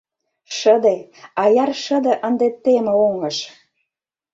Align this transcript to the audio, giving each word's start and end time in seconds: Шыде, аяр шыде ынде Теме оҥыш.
Шыде, 0.57 0.95
аяр 1.43 1.71
шыде 1.83 2.13
ынде 2.27 2.47
Теме 2.63 2.93
оҥыш. 3.07 3.37